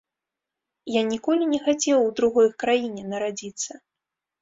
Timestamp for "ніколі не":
1.11-1.61